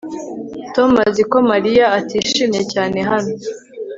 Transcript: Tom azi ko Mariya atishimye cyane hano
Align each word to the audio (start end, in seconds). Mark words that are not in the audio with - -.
Tom 0.75 0.91
azi 1.07 1.23
ko 1.31 1.37
Mariya 1.51 1.85
atishimye 1.99 2.61
cyane 2.73 2.97
hano 3.09 3.33